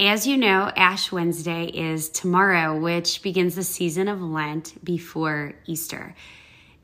[0.00, 6.14] As you know, Ash Wednesday is tomorrow, which begins the season of Lent before Easter.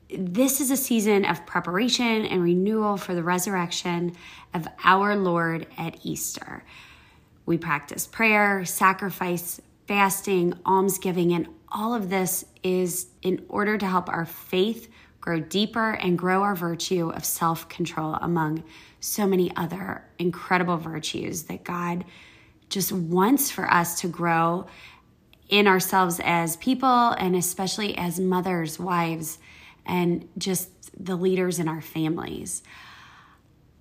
[0.09, 4.17] This is a season of preparation and renewal for the resurrection
[4.53, 6.65] of our Lord at Easter.
[7.45, 14.09] We practice prayer, sacrifice, fasting, almsgiving, and all of this is in order to help
[14.09, 14.91] our faith
[15.21, 18.65] grow deeper and grow our virtue of self control among
[18.99, 22.03] so many other incredible virtues that God
[22.75, 24.67] just wants for us to grow
[25.47, 29.39] in ourselves as people and especially as mothers, wives,
[29.85, 30.69] and just
[31.01, 32.63] the leaders in our families.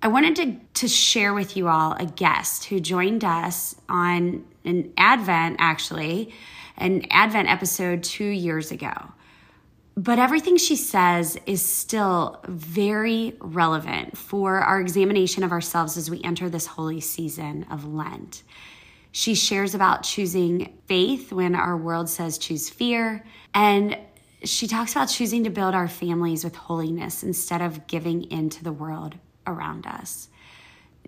[0.01, 4.93] I wanted to, to share with you all a guest who joined us on an
[4.97, 6.33] Advent, actually,
[6.77, 8.95] an Advent episode two years ago.
[9.97, 16.23] But everything she says is still very relevant for our examination of ourselves as we
[16.23, 18.45] enter this holy season of Lent.
[19.17, 23.25] She shares about choosing faith when our world says choose fear.
[23.55, 23.97] And
[24.43, 28.73] she talks about choosing to build our families with holiness instead of giving into the
[28.73, 29.15] world
[29.47, 30.31] around us.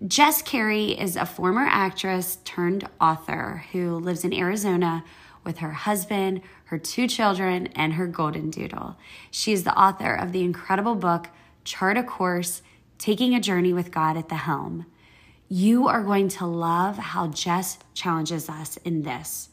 [0.07, 5.03] Jess Carey is a former actress turned author who lives in Arizona
[5.43, 8.95] with her husband, her two children, and her golden doodle.
[9.31, 11.27] She is the author of the incredible book,
[11.65, 12.61] Chart a Course
[12.99, 14.85] Taking a Journey with God at the Helm.
[15.49, 19.49] You are going to love how Jess challenges us in this.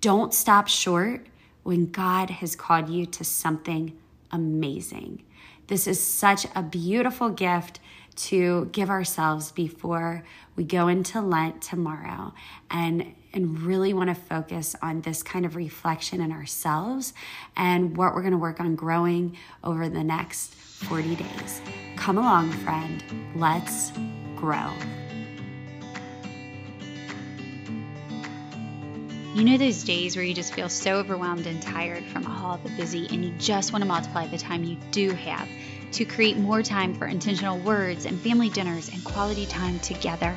[0.00, 1.26] Don't stop short
[1.64, 3.98] when God has called you to something
[4.30, 5.24] amazing.
[5.66, 7.80] This is such a beautiful gift
[8.16, 10.22] to give ourselves before
[10.54, 12.32] we go into Lent tomorrow
[12.70, 17.12] and and really want to focus on this kind of reflection in ourselves
[17.54, 21.60] and what we're going to work on growing over the next 40 days.
[21.96, 23.04] Come along, friend.
[23.34, 23.92] Let's
[24.36, 24.72] grow.
[29.36, 32.70] You know those days where you just feel so overwhelmed and tired from all the
[32.70, 35.46] busy, and you just want to multiply the time you do have
[35.92, 40.34] to create more time for intentional words and family dinners and quality time together?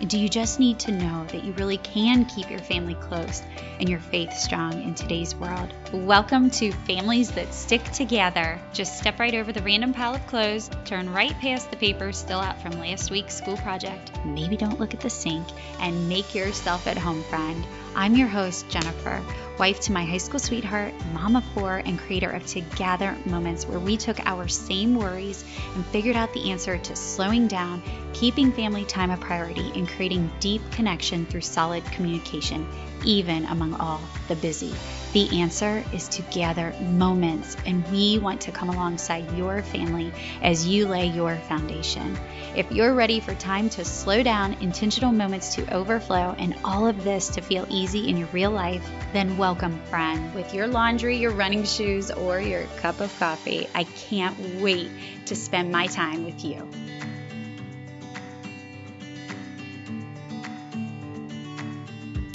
[0.00, 3.44] And do you just need to know that you really can keep your family close
[3.78, 5.72] and your faith strong in today's world?
[5.92, 8.58] Welcome to Families That Stick Together.
[8.72, 12.40] Just step right over the random pile of clothes, turn right past the papers still
[12.40, 15.46] out from last week's school project, maybe don't look at the sink,
[15.78, 17.64] and make yourself at home, friend.
[17.94, 19.22] I'm your host, Jennifer
[19.58, 23.78] wife to my high school sweetheart, mom of four, and creator of Together Moments, where
[23.78, 25.44] we took our same worries
[25.74, 27.82] and figured out the answer to slowing down,
[28.12, 32.66] keeping family time a priority, and creating deep connection through solid communication,
[33.04, 34.72] even among all the busy.
[35.12, 40.10] The answer is to gather moments, and we want to come alongside your family
[40.40, 42.18] as you lay your foundation.
[42.56, 47.04] If you're ready for time to slow down, intentional moments to overflow, and all of
[47.04, 50.32] this to feel easy in your real life, then welcome, friend.
[50.34, 54.88] With your laundry, your running shoes, or your cup of coffee, I can't wait
[55.26, 56.68] to spend my time with you.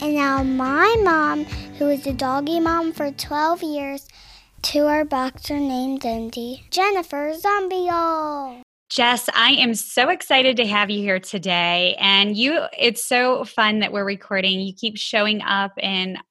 [0.01, 1.45] And now my mom,
[1.77, 4.07] who was a doggy mom for 12 years,
[4.63, 8.66] to our boxer named Indy, Jennifer Zombio.
[8.89, 11.95] Jess, I am so excited to have you here today.
[11.99, 14.61] And you, it's so fun that we're recording.
[14.61, 16.21] You keep showing up and uh,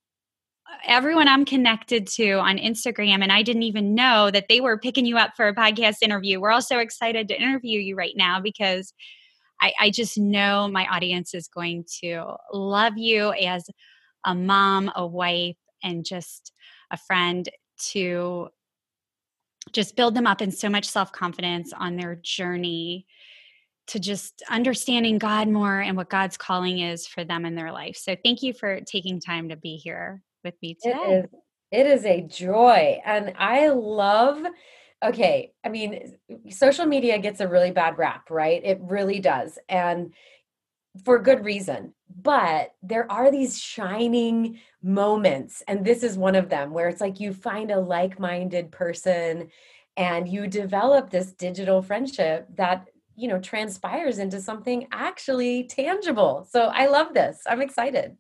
[0.87, 5.05] everyone I'm connected to on Instagram, and I didn't even know that they were picking
[5.05, 6.41] you up for a podcast interview.
[6.41, 8.95] We're all so excited to interview you right now because
[9.61, 13.69] I, I just know my audience is going to love you as
[14.25, 16.53] a mom, a wife, and just
[16.91, 17.49] a friend
[17.91, 18.49] to
[19.73, 23.07] just build them up in so much self confidence on their journey
[23.89, 27.97] to just understanding God more and what God's calling is for them in their life.
[27.97, 30.99] So, thank you for taking time to be here with me today.
[30.99, 31.25] It is,
[31.73, 33.01] it is a joy.
[33.05, 34.45] And I love
[35.05, 36.17] okay, I mean,
[36.51, 38.61] social media gets a really bad rap, right?
[38.65, 39.59] It really does.
[39.69, 40.15] And
[41.05, 41.93] for good reason.
[42.23, 45.63] But there are these shining moments.
[45.69, 49.49] And this is one of them where it's like you find a like minded person
[49.97, 56.65] and you develop this digital friendship that you know transpires into something actually tangible so
[56.65, 58.15] i love this i'm excited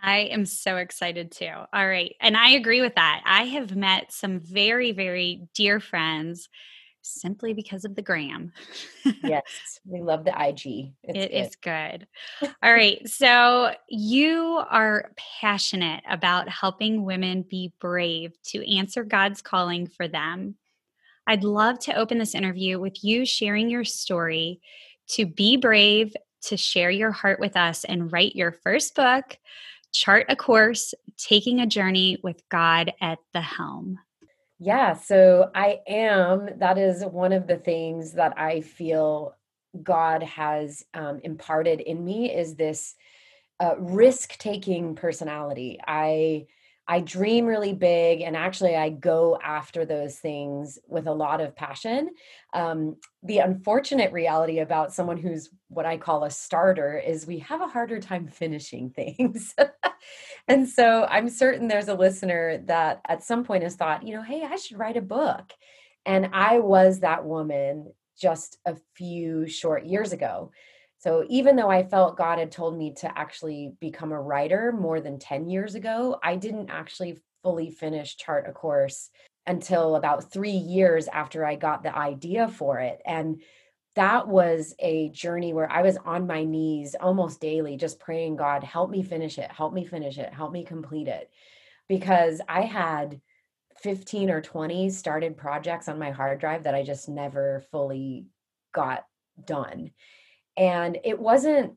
[0.00, 1.50] I am so excited too.
[1.72, 2.14] All right.
[2.20, 3.20] And I agree with that.
[3.24, 6.48] I have met some very, very dear friends
[7.08, 8.52] simply because of the gram.
[9.22, 9.80] yes.
[9.84, 10.92] We love the IG.
[11.02, 11.32] It's it good.
[11.32, 12.06] is good.
[12.62, 13.06] All right.
[13.08, 20.56] So you are passionate about helping women be brave to answer God's calling for them.
[21.26, 24.60] I'd love to open this interview with you sharing your story
[25.10, 29.36] to be brave to share your heart with us and write your first book,
[29.92, 33.98] Chart a Course Taking a Journey with God at the Helm.
[34.58, 36.48] Yeah, so I am.
[36.58, 39.34] That is one of the things that I feel
[39.82, 42.94] God has um, imparted in me is this
[43.60, 45.78] uh, risk taking personality.
[45.86, 46.46] I
[46.90, 51.54] I dream really big and actually I go after those things with a lot of
[51.54, 52.10] passion.
[52.54, 57.60] Um, the unfortunate reality about someone who's what I call a starter is we have
[57.60, 59.54] a harder time finishing things.
[60.48, 64.22] and so I'm certain there's a listener that at some point has thought, you know,
[64.22, 65.52] hey, I should write a book.
[66.06, 70.52] And I was that woman just a few short years ago.
[70.98, 75.00] So even though I felt God had told me to actually become a writer more
[75.00, 79.10] than 10 years ago, I didn't actually fully finish chart a course
[79.46, 83.00] until about 3 years after I got the idea for it.
[83.06, 83.40] And
[83.94, 88.62] that was a journey where I was on my knees almost daily just praying God,
[88.62, 91.30] help me finish it, help me finish it, help me complete it.
[91.88, 93.20] Because I had
[93.80, 98.26] 15 or 20 started projects on my hard drive that I just never fully
[98.72, 99.04] got
[99.44, 99.92] done.
[100.58, 101.74] And it wasn't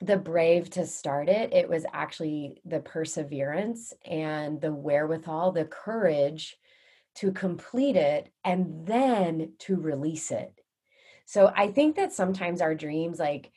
[0.00, 6.56] the brave to start it, it was actually the perseverance and the wherewithal, the courage
[7.16, 10.52] to complete it and then to release it.
[11.26, 13.50] So I think that sometimes our dreams, like,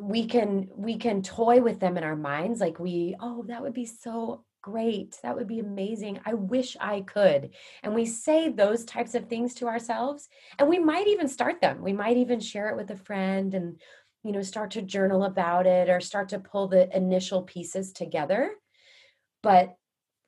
[0.00, 3.74] we can we can toy with them in our minds like we oh that would
[3.74, 5.18] be so great.
[5.22, 6.20] That would be amazing.
[6.24, 7.50] I wish I could.
[7.82, 10.28] And we say those types of things to ourselves
[10.58, 11.82] and we might even start them.
[11.82, 13.80] We might even share it with a friend and
[14.24, 18.52] you know start to journal about it or start to pull the initial pieces together.
[19.42, 19.76] But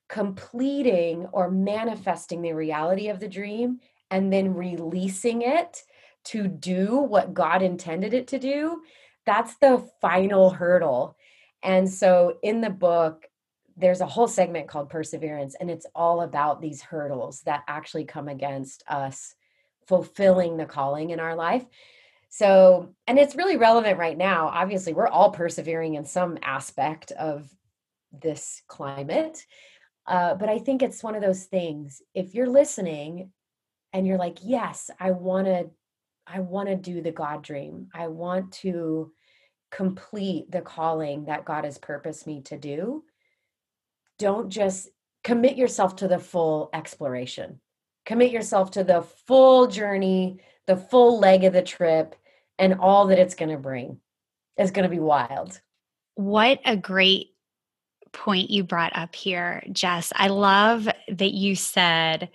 [0.08, 3.80] completing or manifesting the reality of the dream
[4.10, 5.82] and then releasing it
[6.24, 8.82] to do what God intended it to do,
[9.26, 11.16] that's the final hurdle.
[11.62, 13.26] And so in the book,
[13.76, 18.28] there's a whole segment called perseverance and it's all about these hurdles that actually come
[18.28, 19.34] against us
[19.86, 21.64] fulfilling the calling in our life.
[22.28, 27.48] So and it's really relevant right now obviously we're all persevering in some aspect of
[28.12, 29.46] this climate
[30.06, 33.30] uh, but i think it's one of those things if you're listening
[33.92, 35.70] and you're like yes i want to
[36.26, 37.88] i want to do the god dream.
[37.94, 39.12] I want to
[39.70, 43.04] complete the calling that god has purposed me to do
[44.18, 44.88] don't just
[45.22, 47.60] commit yourself to the full exploration.
[48.06, 52.14] Commit yourself to the full journey, the full leg of the trip,
[52.58, 53.98] and all that it's going to bring.
[54.56, 55.60] It's going to be wild.
[56.14, 57.28] What a great
[58.12, 60.12] point you brought up here, Jess.
[60.14, 62.30] I love that you said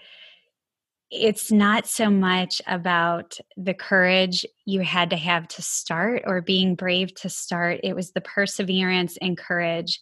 [1.12, 6.76] it's not so much about the courage you had to have to start or being
[6.76, 10.02] brave to start, it was the perseverance and courage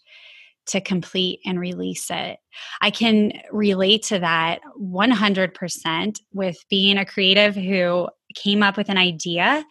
[0.68, 2.38] to complete and release it.
[2.82, 8.98] I can relate to that 100% with being a creative who came up with an
[8.98, 9.66] idea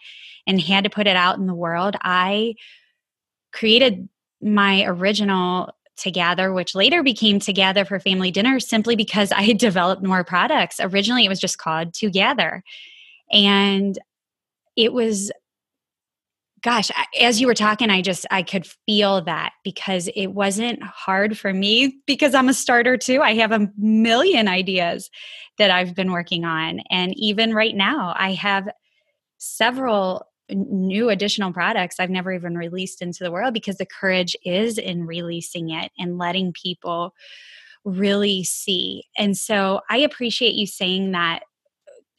[0.47, 1.97] and had to put it out in the world.
[2.03, 2.55] I
[3.53, 4.09] created
[4.43, 10.03] my original together which later became together for family dinner simply because i had developed
[10.03, 12.63] more products originally it was just called together
[13.33, 13.99] and
[14.77, 15.33] it was
[16.67, 16.91] gosh
[17.21, 21.53] as you were talking i just i could feel that because it wasn't hard for
[21.53, 23.23] me because i'm a starter too.
[23.23, 25.09] I have a million ideas
[25.59, 26.81] that i've been working on.
[26.91, 28.69] And even right now i have
[29.39, 34.77] several new additional products i've never even released into the world because the courage is
[34.77, 37.15] in releasing it and letting people
[37.85, 39.05] really see.
[39.17, 41.45] And so i appreciate you saying that.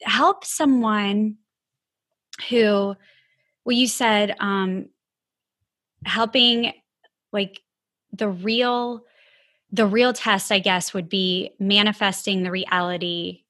[0.04, 1.36] Help someone
[2.48, 2.94] who
[3.68, 4.88] well you said um
[6.04, 6.72] helping
[7.32, 7.60] like
[8.12, 9.04] the real
[9.70, 13.44] the real test i guess would be manifesting the reality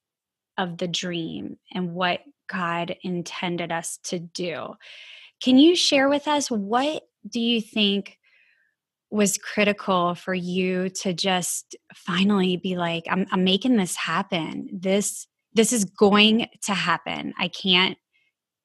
[0.58, 4.74] of the dream and what god intended us to do.
[5.40, 8.18] Can you share with us what do you think
[9.10, 14.68] was critical for you to just finally be like I'm, I'm making this happen.
[14.72, 17.32] This this is going to happen.
[17.38, 17.96] I can't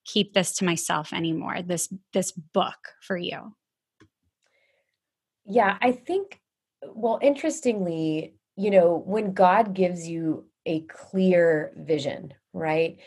[0.06, 3.56] keep this to myself anymore this this book for you?
[5.46, 6.40] Yeah i think
[6.86, 13.00] well interestingly you know when god gives you a clear vision right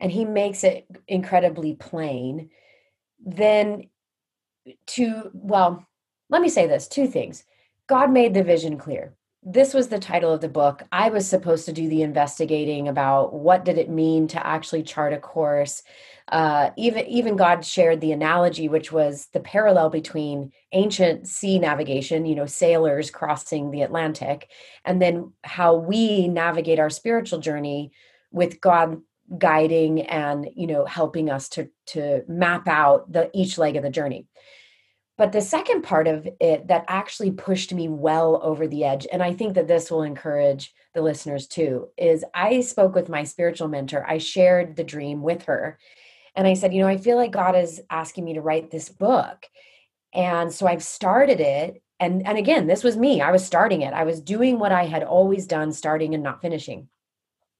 [0.00, 2.50] and he makes it incredibly plain
[3.24, 3.88] then
[4.86, 5.86] to well
[6.30, 7.44] let me say this two things.
[7.86, 9.14] God made the vision clear
[9.46, 10.82] this was the title of the book.
[10.90, 15.12] I was supposed to do the investigating about what did it mean to actually chart
[15.12, 15.82] a course.
[16.28, 22.24] Uh, even even God shared the analogy, which was the parallel between ancient sea navigation,
[22.24, 24.48] you know, sailors crossing the Atlantic,
[24.86, 27.92] and then how we navigate our spiritual journey
[28.32, 29.02] with God
[29.38, 33.90] guiding and you know helping us to to map out the each leg of the
[33.90, 34.26] journey
[35.16, 39.22] but the second part of it that actually pushed me well over the edge, and
[39.22, 43.68] I think that this will encourage the listeners too, is I spoke with my spiritual
[43.68, 44.04] mentor.
[44.06, 45.78] I shared the dream with her.
[46.36, 48.88] And I said, you know, I feel like God is asking me to write this
[48.88, 49.46] book.
[50.12, 51.80] And so I've started it.
[52.00, 53.20] And, and again, this was me.
[53.20, 53.92] I was starting it.
[53.94, 56.88] I was doing what I had always done, starting and not finishing.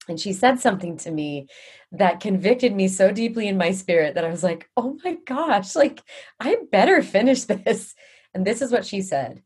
[0.09, 1.49] And she said something to me
[1.93, 5.75] that convicted me so deeply in my spirit that I was like, oh my gosh,
[5.75, 6.03] like
[6.41, 7.95] I better finish this.
[8.35, 9.43] And this is what she said.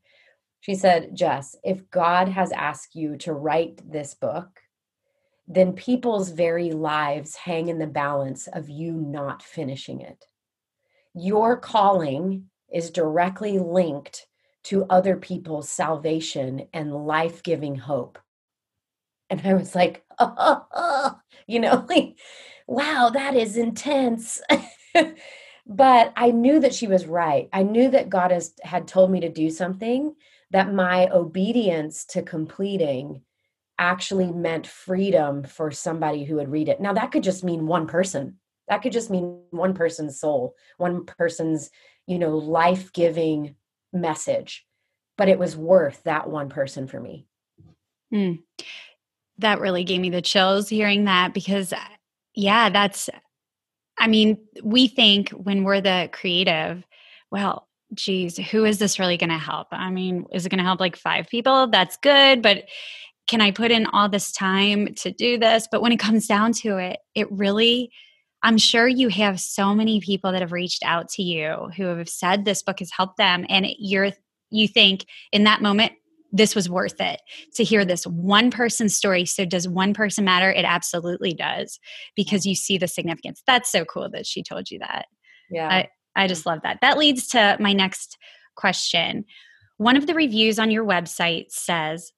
[0.61, 4.59] She said, Jess, if God has asked you to write this book,
[5.47, 10.25] then people's very lives hang in the balance of you not finishing it.
[11.15, 14.27] Your calling is directly linked
[14.63, 18.19] to other people's salvation and life giving hope.
[19.29, 21.19] And I was like, oh, oh, oh.
[21.47, 22.17] you know, like,
[22.67, 24.41] wow, that is intense.
[25.67, 27.49] but I knew that she was right.
[27.53, 30.15] I knew that God has, had told me to do something
[30.51, 33.21] that my obedience to completing
[33.77, 36.81] actually meant freedom for somebody who would read it.
[36.81, 38.37] Now, that could just mean one person.
[38.67, 41.69] That could just mean one person's soul, one person's,
[42.05, 43.55] you know, life giving
[43.93, 44.65] message.
[45.17, 47.25] But it was worth that one person for me.
[48.13, 48.39] Mm
[49.39, 51.73] that really gave me the chills hearing that because
[52.35, 53.09] yeah that's
[53.97, 56.83] i mean we think when we're the creative
[57.31, 59.67] well geez who is this really going to help?
[59.71, 61.67] I mean is it going to help like five people?
[61.67, 62.65] That's good but
[63.27, 65.67] can i put in all this time to do this?
[65.71, 67.91] But when it comes down to it it really
[68.43, 72.09] i'm sure you have so many people that have reached out to you who have
[72.09, 74.11] said this book has helped them and you're
[74.51, 75.93] you think in that moment
[76.31, 77.21] this was worth it
[77.55, 79.25] to hear this one person's story.
[79.25, 80.51] So, does one person matter?
[80.51, 81.79] It absolutely does
[82.15, 83.41] because you see the significance.
[83.47, 85.05] That's so cool that she told you that.
[85.49, 85.67] Yeah.
[85.67, 86.79] I, I just love that.
[86.81, 88.17] That leads to my next
[88.55, 89.25] question.
[89.77, 92.11] One of the reviews on your website says,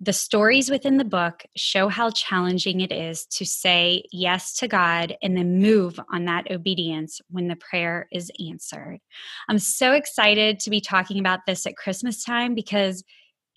[0.00, 5.16] the stories within the book show how challenging it is to say yes to God
[5.22, 9.00] and then move on that obedience when the prayer is answered.
[9.48, 13.02] I'm so excited to be talking about this at Christmas time because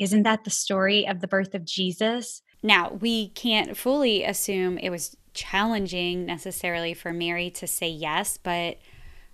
[0.02, 2.42] isn't that the story of the birth of Jesus?
[2.64, 8.80] Now, we can't fully assume it was challenging necessarily for Mary to say yes, but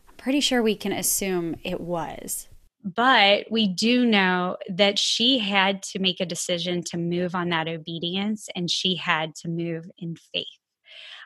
[0.10, 2.50] I'm pretty sure we can assume it was.
[2.84, 7.70] But we do know that she had to make a decision to move on that
[7.70, 10.46] obedience and she had to move in faith.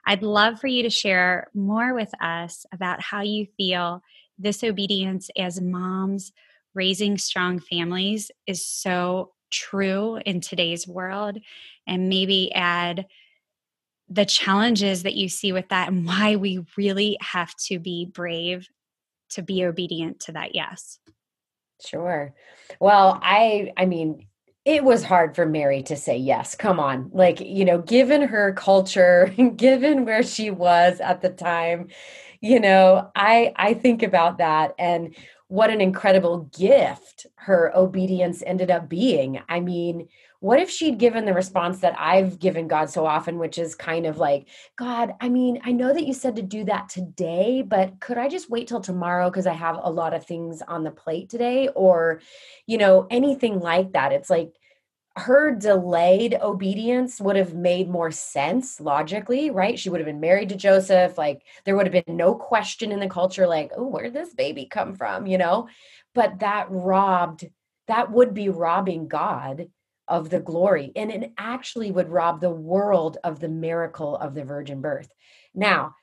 [0.05, 4.03] I'd love for you to share more with us about how you feel
[4.38, 6.31] this obedience as moms
[6.73, 11.37] raising strong families is so true in today's world
[11.85, 13.05] and maybe add
[14.09, 18.67] the challenges that you see with that and why we really have to be brave
[19.29, 20.99] to be obedient to that yes
[21.85, 22.33] sure
[22.79, 24.25] well i i mean
[24.63, 26.53] it was hard for Mary to say yes.
[26.53, 27.09] Come on.
[27.13, 31.87] Like, you know, given her culture, given where she was at the time,
[32.41, 35.15] you know, I I think about that and
[35.51, 39.41] what an incredible gift her obedience ended up being.
[39.50, 40.08] I mean,
[40.39, 44.05] what if she'd given the response that I've given God so often, which is kind
[44.05, 48.00] of like, God, I mean, I know that you said to do that today, but
[48.00, 50.89] could I just wait till tomorrow because I have a lot of things on the
[50.89, 51.67] plate today?
[51.75, 52.22] Or,
[52.65, 54.13] you know, anything like that.
[54.13, 54.53] It's like,
[55.21, 59.77] her delayed obedience would have made more sense logically, right?
[59.77, 61.17] She would have been married to Joseph.
[61.17, 64.33] Like there would have been no question in the culture, like, oh, where did this
[64.33, 65.27] baby come from?
[65.27, 65.67] You know?
[66.13, 67.47] But that robbed,
[67.87, 69.67] that would be robbing God
[70.07, 70.91] of the glory.
[70.95, 75.09] And it actually would rob the world of the miracle of the virgin birth.
[75.53, 75.95] Now,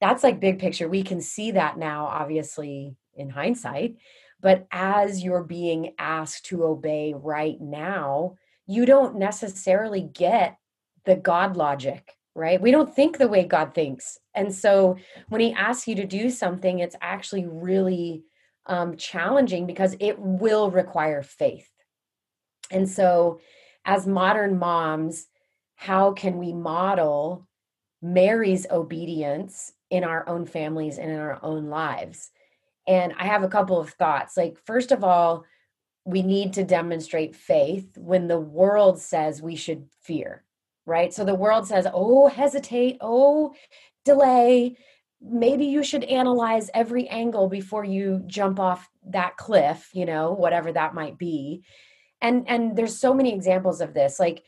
[0.00, 0.88] that's like big picture.
[0.88, 3.96] We can see that now, obviously, in hindsight.
[4.40, 10.58] But as you're being asked to obey right now, you don't necessarily get
[11.04, 12.60] the God logic, right?
[12.60, 14.18] We don't think the way God thinks.
[14.34, 14.96] And so
[15.28, 18.24] when he asks you to do something, it's actually really
[18.66, 21.70] um, challenging because it will require faith.
[22.70, 23.40] And so,
[23.84, 25.28] as modern moms,
[25.76, 27.46] how can we model
[28.02, 32.30] Mary's obedience in our own families and in our own lives?
[32.88, 34.36] And I have a couple of thoughts.
[34.36, 35.44] Like, first of all,
[36.06, 40.44] we need to demonstrate faith when the world says we should fear,
[40.86, 41.12] right?
[41.12, 43.54] So the world says, oh, hesitate, oh,
[44.04, 44.76] delay.
[45.20, 50.72] Maybe you should analyze every angle before you jump off that cliff, you know, whatever
[50.72, 51.64] that might be.
[52.20, 54.20] And and there's so many examples of this.
[54.20, 54.44] Like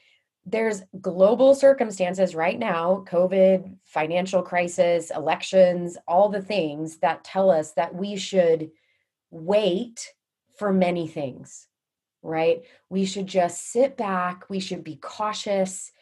[0.46, 7.72] there's global circumstances right now covid financial crisis elections all the things that tell us
[7.72, 8.70] that we should
[9.30, 10.14] wait
[10.58, 11.66] for many things,
[12.22, 12.64] right?
[12.90, 15.92] We should just sit back, we should be cautious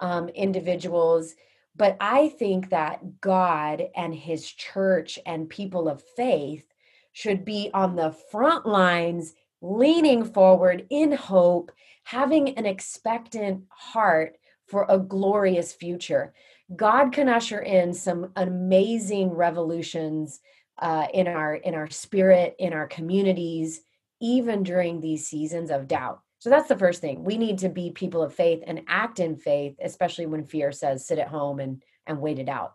[0.00, 1.34] um, individuals.
[1.76, 6.64] But I think that God and his church and people of faith
[7.12, 11.70] should be on the front lines, leaning forward in hope,
[12.04, 16.32] having an expectant heart for a glorious future.
[16.74, 20.40] God can usher in some amazing revolutions
[20.78, 23.80] uh, in our in our spirit, in our communities,
[24.20, 26.20] even during these seasons of doubt.
[26.38, 27.24] So that's the first thing.
[27.24, 31.06] We need to be people of faith and act in faith, especially when fear says
[31.06, 32.72] sit at home and and wait it out.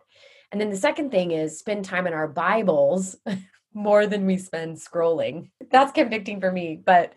[0.50, 3.16] And then the second thing is spend time in our Bibles
[3.74, 5.50] more than we spend scrolling.
[5.70, 7.14] That's convicting for me, but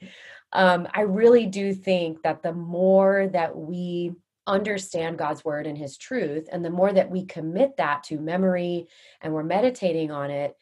[0.53, 4.13] um, I really do think that the more that we
[4.47, 8.87] understand God's word and his truth, and the more that we commit that to memory
[9.21, 10.55] and we're meditating on it,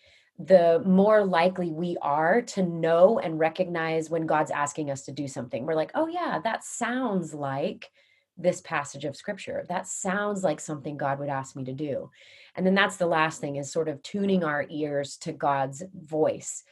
[0.46, 5.28] the more likely we are to know and recognize when God's asking us to do
[5.28, 5.66] something.
[5.66, 7.90] We're like, oh, yeah, that sounds like
[8.38, 9.66] this passage of scripture.
[9.70, 12.10] That sounds like something God would ask me to do.
[12.56, 16.64] And then that's the last thing is sort of tuning our ears to God's voice,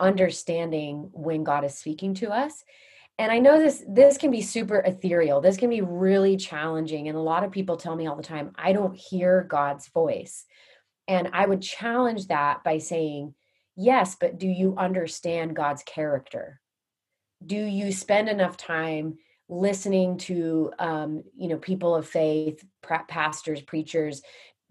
[0.00, 2.64] understanding when God is speaking to us.
[3.18, 5.42] And I know this this can be super ethereal.
[5.42, 8.52] This can be really challenging and a lot of people tell me all the time,
[8.56, 10.46] I don't hear God's voice.
[11.10, 13.34] And I would challenge that by saying,
[13.74, 16.60] yes, but do you understand God's character?
[17.44, 22.64] Do you spend enough time listening to, um, you know, people of faith,
[23.08, 24.22] pastors, preachers?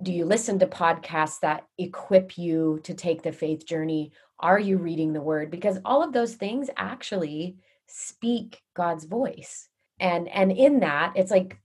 [0.01, 4.13] Do you listen to podcasts that equip you to take the faith journey?
[4.39, 5.51] Are you reading the word?
[5.51, 9.67] Because all of those things actually speak God's voice.
[9.99, 11.59] And and in that, it's like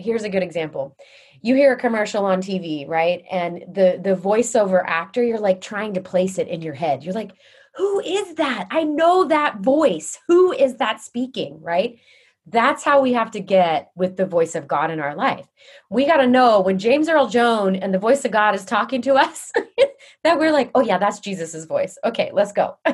[0.00, 0.96] here's a good example.
[1.42, 3.24] You hear a commercial on tv right?
[3.30, 7.04] And the the voiceover actor you're like trying to place it in your head.
[7.04, 7.32] You're like
[7.76, 8.66] who is that?
[8.70, 10.18] I know that voice.
[10.26, 11.60] Who is that speaking?
[11.62, 11.98] Right?
[12.46, 15.46] That's how we have to get with the voice of god in our life.
[15.88, 19.02] We got to know when james earl jones and the voice of god is talking
[19.02, 19.52] to us
[20.24, 21.98] that we're like oh yeah that's jesus's voice.
[22.04, 22.76] Okay let's go.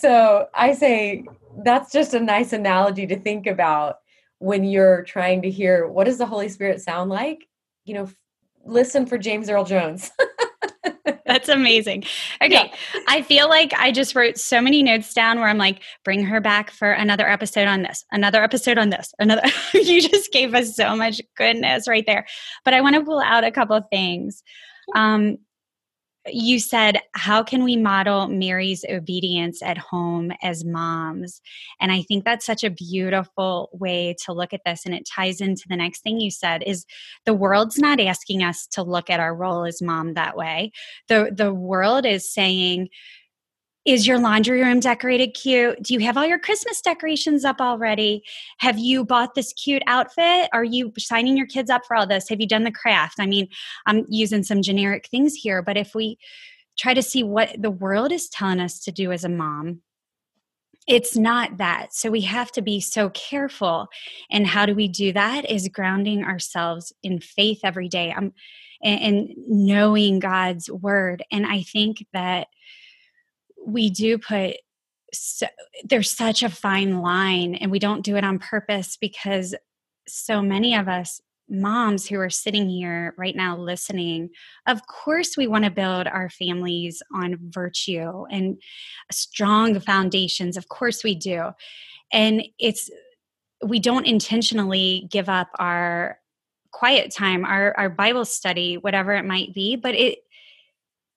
[0.00, 1.24] So i say
[1.62, 3.98] that's just a nice analogy to think about
[4.38, 7.48] when you're trying to hear what does the Holy Spirit sound like,
[7.84, 8.08] you know,
[8.64, 10.10] listen for James Earl Jones.
[11.26, 12.04] That's amazing.
[12.42, 12.70] Okay.
[12.70, 13.00] Yeah.
[13.08, 16.42] I feel like I just wrote so many notes down where I'm like, bring her
[16.42, 19.42] back for another episode on this, another episode on this, another.
[19.72, 22.26] you just gave us so much goodness right there.
[22.64, 24.42] But I want to pull out a couple of things.
[24.94, 25.38] Um,
[26.26, 31.40] you said, How can we model Mary's obedience at home as moms?
[31.80, 34.86] And I think that's such a beautiful way to look at this.
[34.86, 36.86] And it ties into the next thing you said is
[37.24, 40.72] the world's not asking us to look at our role as mom that way.
[41.08, 42.88] The, the world is saying,
[43.84, 45.82] is your laundry room decorated cute?
[45.82, 48.22] Do you have all your Christmas decorations up already?
[48.58, 50.48] Have you bought this cute outfit?
[50.52, 52.28] Are you signing your kids up for all this?
[52.28, 53.16] Have you done the craft?
[53.18, 53.48] I mean,
[53.86, 56.18] I'm using some generic things here, but if we
[56.78, 59.80] try to see what the world is telling us to do as a mom,
[60.86, 61.94] it's not that.
[61.94, 63.88] So we have to be so careful.
[64.30, 65.50] And how do we do that?
[65.50, 68.14] Is grounding ourselves in faith every day
[68.82, 71.22] and knowing God's word.
[71.30, 72.48] And I think that
[73.66, 74.56] we do put
[75.12, 75.46] so,
[75.84, 79.54] there's such a fine line and we don't do it on purpose because
[80.08, 84.30] so many of us moms who are sitting here right now listening
[84.66, 88.56] of course we want to build our families on virtue and
[89.12, 91.50] strong foundations of course we do.
[92.12, 92.90] And it's
[93.64, 96.18] we don't intentionally give up our
[96.72, 100.23] quiet time our our bible study whatever it might be but it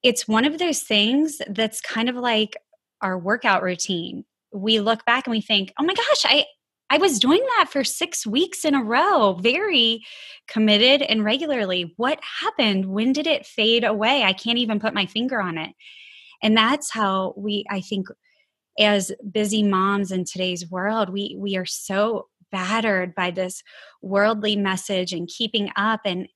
[0.04, 2.56] it's one of those things that's kind of like
[3.02, 4.26] our workout routine.
[4.54, 6.46] We look back and we think, oh my gosh, I,
[6.90, 10.04] I was doing that for six weeks in a row, very
[10.48, 11.94] committed and regularly.
[11.98, 12.86] What happened?
[12.86, 14.24] When did it fade away?
[14.24, 15.74] I can't even put my finger on it.
[16.42, 18.08] And that's how we, I think,
[18.80, 23.64] as busy moms in today's world, we we are so battered by this
[24.02, 26.28] worldly message and keeping up and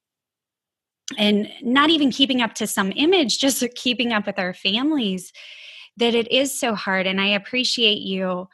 [1.18, 5.32] and not even keeping up to some image just keeping up with our families
[5.98, 8.48] that it is so hard and i appreciate you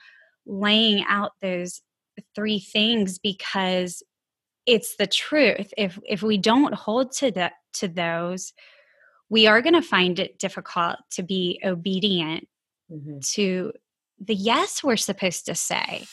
[0.45, 1.81] laying out those
[2.35, 4.03] three things because
[4.67, 5.73] it's the truth.
[5.77, 8.53] If if we don't hold to the to those,
[9.29, 12.47] we are going to find it difficult to be obedient
[12.91, 13.19] mm-hmm.
[13.33, 13.71] to
[14.19, 16.05] the yes we're supposed to say.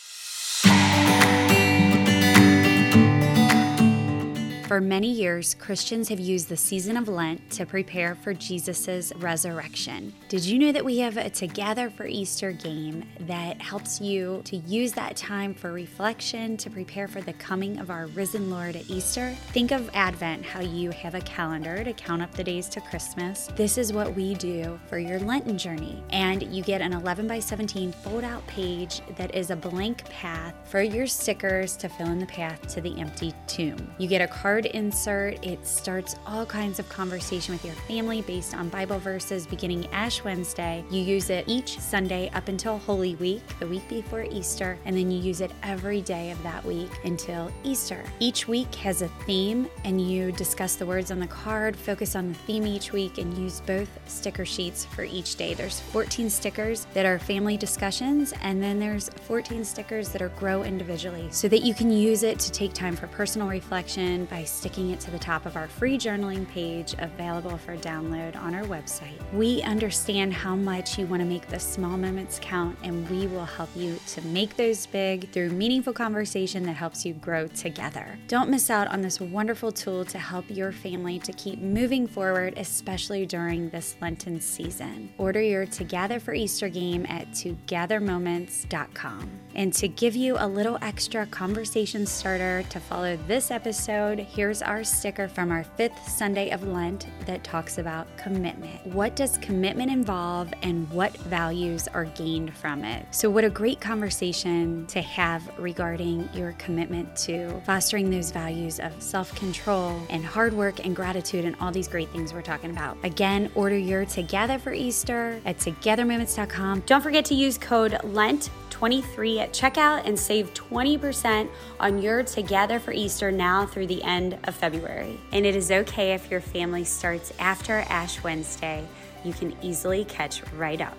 [4.75, 10.13] For many years, Christians have used the season of Lent to prepare for Jesus' resurrection.
[10.29, 14.57] Did you know that we have a Together for Easter game that helps you to
[14.57, 18.91] use that time for reflection to prepare for the coming of our risen Lord at
[18.91, 19.31] Easter?
[19.53, 23.49] Think of Advent, how you have a calendar to count up the days to Christmas.
[23.55, 26.03] This is what we do for your Lenten journey.
[26.11, 30.53] And you get an 11 by 17 fold out page that is a blank path
[30.65, 33.95] for your stickers to fill in the path to the empty tomb.
[33.99, 35.44] You get a card insert.
[35.44, 40.22] It starts all kinds of conversation with your family based on Bible verses beginning Ash
[40.22, 40.85] Wednesday.
[40.90, 45.11] You use it each Sunday up until Holy Week, the week before Easter, and then
[45.11, 48.05] you use it every day of that week until Easter.
[48.20, 52.29] Each week has a theme, and you discuss the words on the card, focus on
[52.29, 55.55] the theme each week, and use both sticker sheets for each day.
[55.55, 60.62] There's 14 stickers that are family discussions, and then there's 14 stickers that are grow
[60.62, 64.90] individually so that you can use it to take time for personal reflection by sticking
[64.90, 69.20] it to the top of our free journaling page available for download on our website.
[69.33, 73.44] We understand how much you want to make the small moments count, and we will
[73.44, 78.18] help you to make those big through meaningful conversation that helps you grow together.
[78.28, 82.54] Don't miss out on this wonderful tool to help your family to keep moving forward,
[82.57, 85.12] especially during this Lenten season.
[85.18, 89.30] Order your Together for Easter game at togethermoments.com.
[89.54, 94.83] And to give you a little extra conversation starter to follow this episode, here's our
[94.83, 98.85] sticker from our fifth Sunday of Lent that talks about commitment.
[98.87, 103.07] What does commitment involve and what values are gained from it?
[103.12, 109.01] So, what a great conversation to have regarding your commitment to fostering those values of
[109.01, 112.97] self control and hard work and gratitude and all these great things we're talking about.
[113.05, 116.81] Again, order your Together for Easter at togethermoments.com.
[116.87, 122.81] Don't forget to use code LENT 23 at checkout and save 20% on your Together
[122.81, 125.17] for Easter now through the end of February.
[125.31, 128.85] And it is okay if your family starts after Ash Wednesday,
[129.25, 130.99] you can easily catch right up.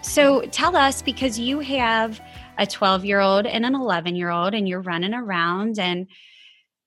[0.00, 2.18] So tell us because you have
[2.56, 6.06] a 12 year old and an 11 year old, and you're running around and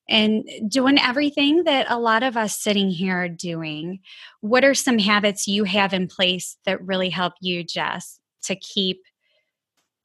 [0.09, 3.99] and doing everything that a lot of us sitting here are doing.
[4.41, 9.03] What are some habits you have in place that really help you, Jess, to keep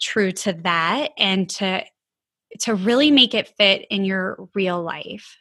[0.00, 1.84] true to that and to
[2.60, 5.36] to really make it fit in your real life.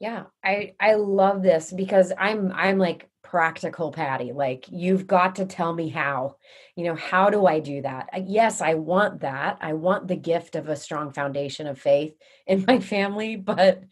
[0.00, 5.46] Yeah i i love this because i'm i'm like practical patty like you've got to
[5.46, 6.34] tell me how
[6.74, 8.08] you know how do i do that?
[8.26, 12.14] Yes i want that i want the gift of a strong foundation of faith
[12.48, 13.84] in my family but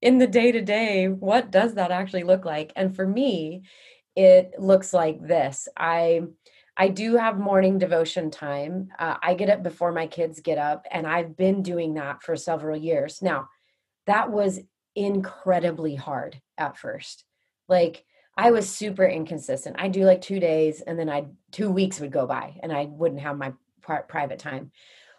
[0.00, 2.72] in the day to day what does that actually look like?
[2.76, 3.62] And for me
[4.14, 6.22] it looks like this i
[6.76, 8.90] I do have morning devotion time.
[8.98, 12.36] Uh, I get up before my kids get up, and I've been doing that for
[12.36, 13.22] several years.
[13.22, 13.48] Now,
[14.06, 14.60] that was
[14.94, 17.24] incredibly hard at first.
[17.68, 18.04] Like,
[18.36, 19.76] I was super inconsistent.
[19.78, 22.84] I'd do like two days, and then I two weeks would go by, and I
[22.84, 24.70] wouldn't have my pri- private time.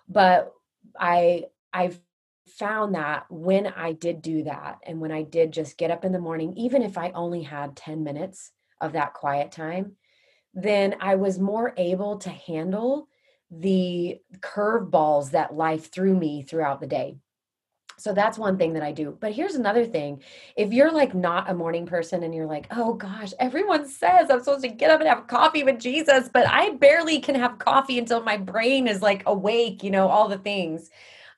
[0.08, 0.54] But
[1.00, 2.00] I I've
[2.48, 6.12] found that when I did do that, and when I did just get up in
[6.12, 9.96] the morning, even if I only had ten minutes of that quiet time,
[10.58, 13.08] then I was more able to handle
[13.52, 17.17] the curveballs that life threw me throughout the day.
[18.00, 19.15] So that's one thing that I do.
[19.20, 20.24] But here's another thing.
[20.56, 24.39] If you're like not a morning person and you're like, oh gosh, everyone says I'm
[24.39, 28.00] supposed to get up and have coffee with Jesus, but I barely can have coffee
[28.00, 30.89] until my brain is like awake, you know, all the things.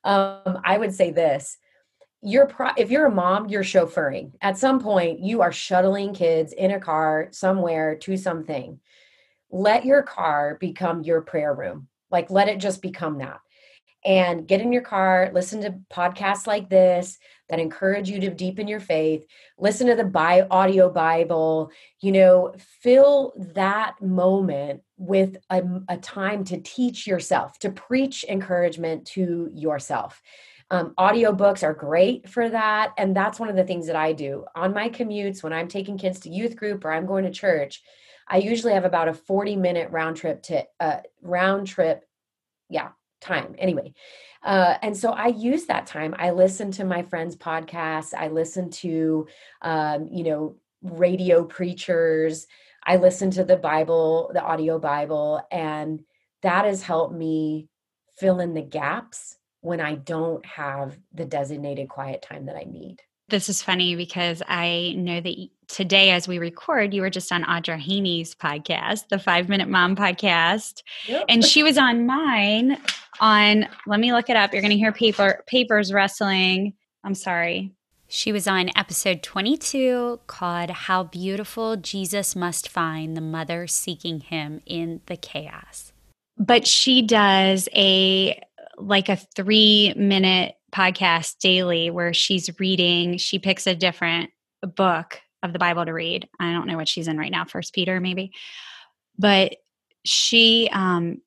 [0.05, 1.57] Um, I would say this.
[2.21, 4.31] You're pro- if you're a mom, you're chauffeuring.
[4.41, 8.79] At some point, you are shuttling kids in a car somewhere to something
[9.51, 11.87] let your car become your prayer room.
[12.11, 13.39] Like, let it just become that.
[14.05, 17.17] And get in your car, listen to podcasts like this
[17.49, 19.25] that encourage you to deepen your faith,
[19.57, 26.43] listen to the bi- audio Bible, you know, fill that moment with a, a time
[26.45, 30.21] to teach yourself, to preach encouragement to yourself.
[30.71, 32.93] Um, audiobooks are great for that.
[32.97, 35.97] And that's one of the things that I do on my commutes when I'm taking
[35.97, 37.81] kids to youth group or I'm going to church.
[38.29, 42.05] I usually have about a 40 minute round trip to uh, round trip,
[42.69, 42.89] yeah,
[43.21, 43.93] time anyway.
[44.43, 46.15] Uh, and so I use that time.
[46.17, 48.13] I listen to my friends' podcasts.
[48.13, 49.27] I listen to,
[49.61, 52.47] um, you know, radio preachers.
[52.85, 56.01] I listen to the Bible, the audio Bible, and
[56.41, 57.67] that has helped me
[58.17, 63.01] fill in the gaps when I don't have the designated quiet time that I need.
[63.29, 65.35] This is funny because I know that
[65.67, 69.95] today, as we record, you were just on Audra Haney's podcast, the Five Minute Mom
[69.95, 71.25] podcast, yep.
[71.29, 72.77] and she was on mine.
[73.19, 74.51] On let me look it up.
[74.51, 76.73] You're going to hear paper papers rustling.
[77.03, 77.71] I'm sorry.
[78.07, 84.61] She was on episode 22 called How Beautiful Jesus Must Find the Mother Seeking Him
[84.65, 85.93] in the Chaos.
[86.35, 88.41] But she does a
[88.77, 94.31] like a three minute podcast daily where she's reading, she picks a different
[94.75, 96.27] book of the Bible to read.
[96.39, 98.31] I don't know what she's in right now, First Peter maybe.
[99.17, 99.55] But
[100.05, 101.21] she um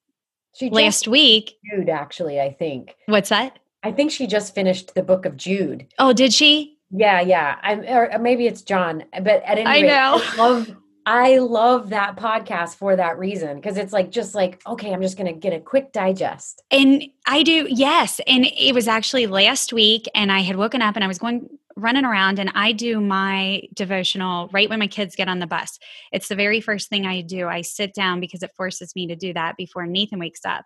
[0.54, 2.94] she last week Jude actually, I think.
[3.06, 3.58] What's that?
[3.82, 5.88] I think she just finished the book of Jude.
[5.98, 6.78] Oh, did she?
[6.90, 7.58] Yeah, yeah.
[7.62, 10.20] I'm, or maybe it's John, but at any I rate, know.
[10.22, 14.92] I love, I love that podcast for that reason because it's like just like okay,
[14.92, 16.62] I'm just gonna get a quick digest.
[16.70, 18.20] And I do, yes.
[18.26, 21.48] And it was actually last week, and I had woken up and I was going
[21.76, 25.78] running around, and I do my devotional right when my kids get on the bus.
[26.12, 27.48] It's the very first thing I do.
[27.48, 30.64] I sit down because it forces me to do that before Nathan wakes up.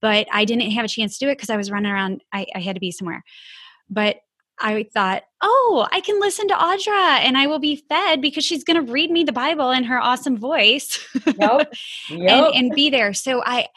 [0.00, 2.22] But I didn't have a chance to do it because I was running around.
[2.32, 3.24] I, I had to be somewhere.
[3.88, 4.16] But
[4.58, 8.64] I thought, oh, I can listen to Audra and I will be fed because she's
[8.64, 10.98] going to read me the Bible in her awesome voice
[11.38, 11.72] yep.
[12.10, 12.30] Yep.
[12.30, 13.12] and, and be there.
[13.12, 13.68] So I,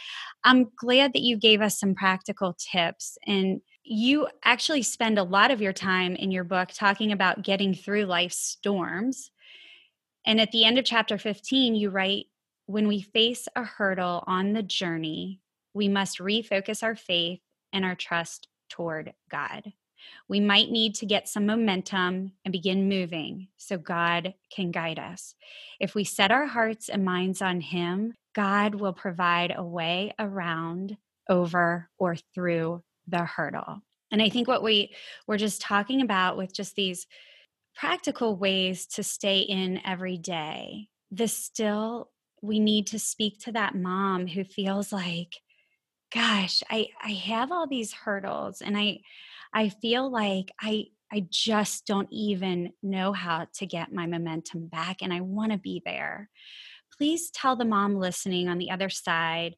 [0.43, 5.51] I'm glad that you gave us some practical tips and you actually spend a lot
[5.51, 9.31] of your time in your book talking about getting through life's storms.
[10.25, 12.27] And at the end of chapter 15, you write,
[12.67, 15.41] when we face a hurdle on the journey,
[15.73, 17.39] we must refocus our faith
[17.73, 19.73] and our trust toward God.
[20.27, 25.35] We might need to get some momentum and begin moving so God can guide us.
[25.79, 30.97] If we set our hearts and minds on Him, God will provide a way around,
[31.27, 33.81] over, or through the hurdle.
[34.11, 34.95] And I think what we
[35.27, 37.05] were just talking about with just these
[37.75, 42.09] practical ways to stay in every day, this still,
[42.41, 45.35] we need to speak to that mom who feels like,
[46.13, 49.01] gosh, I, I have all these hurdles and I,
[49.53, 54.97] I feel like I I just don't even know how to get my momentum back
[55.01, 56.29] and I want to be there.
[56.95, 59.55] Please tell the mom listening on the other side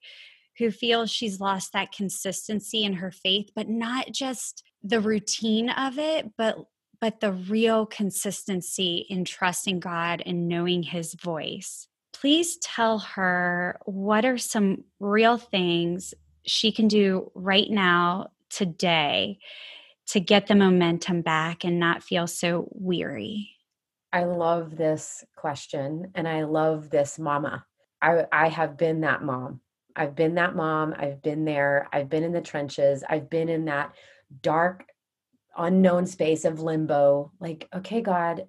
[0.57, 5.97] who feels she's lost that consistency in her faith, but not just the routine of
[5.97, 6.57] it, but
[6.99, 11.87] but the real consistency in trusting God and knowing his voice.
[12.13, 16.13] Please tell her what are some real things
[16.45, 19.39] she can do right now today
[20.11, 23.49] to get the momentum back and not feel so weary?
[24.11, 27.65] I love this question and I love this mama.
[28.01, 29.61] I, I have been that mom.
[29.95, 30.93] I've been that mom.
[30.97, 31.87] I've been there.
[31.93, 33.05] I've been in the trenches.
[33.07, 33.93] I've been in that
[34.41, 34.85] dark,
[35.57, 37.31] unknown space of limbo.
[37.39, 38.47] Like, okay, God,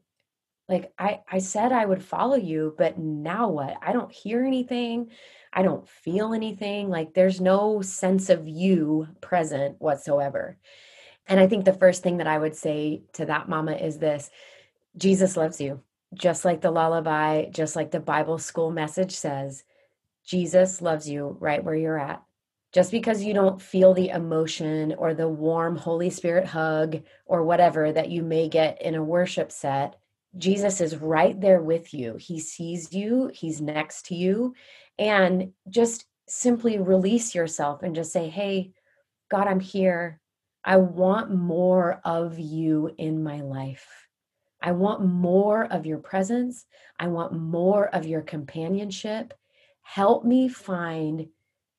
[0.68, 3.76] like I, I said I would follow you, but now what?
[3.82, 5.10] I don't hear anything.
[5.52, 6.88] I don't feel anything.
[6.88, 10.58] Like there's no sense of you present whatsoever.
[11.26, 14.30] And I think the first thing that I would say to that mama is this
[14.96, 15.80] Jesus loves you,
[16.14, 19.64] just like the lullaby, just like the Bible school message says.
[20.24, 22.22] Jesus loves you right where you're at.
[22.72, 27.92] Just because you don't feel the emotion or the warm Holy Spirit hug or whatever
[27.92, 29.96] that you may get in a worship set,
[30.38, 32.16] Jesus is right there with you.
[32.16, 34.54] He sees you, He's next to you.
[34.98, 38.72] And just simply release yourself and just say, Hey,
[39.30, 40.21] God, I'm here.
[40.64, 43.86] I want more of you in my life.
[44.62, 46.66] I want more of your presence.
[46.98, 49.34] I want more of your companionship.
[49.82, 51.26] Help me find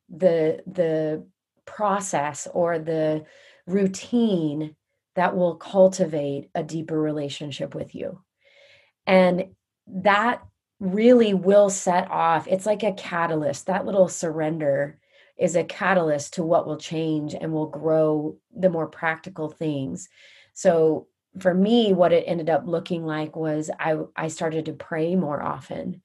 [0.10, 1.26] the the
[1.66, 3.26] process or the
[3.66, 4.76] routine
[5.16, 8.22] that will cultivate a deeper relationship with you.
[9.08, 9.56] And
[9.88, 10.44] that
[10.80, 15.00] really will set off it's like a catalyst that little surrender
[15.38, 20.10] is a catalyst to what will change and will grow the more practical things.
[20.54, 21.08] So
[21.40, 25.42] for me, what it ended up looking like was I I started to pray more
[25.42, 26.02] often.